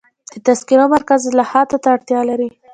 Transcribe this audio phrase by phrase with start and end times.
[0.33, 2.49] د تذکرو مرکز اصلاحاتو ته اړتیا لري.